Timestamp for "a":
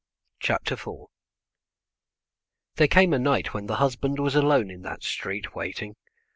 0.49-0.53, 3.13-3.19